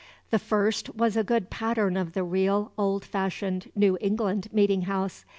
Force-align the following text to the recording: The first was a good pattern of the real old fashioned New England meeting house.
The 0.31 0.39
first 0.39 0.95
was 0.95 1.15
a 1.15 1.23
good 1.23 1.51
pattern 1.51 1.95
of 1.95 2.13
the 2.13 2.23
real 2.23 2.71
old 2.75 3.05
fashioned 3.05 3.69
New 3.75 3.99
England 4.01 4.47
meeting 4.51 4.81
house. 4.81 5.25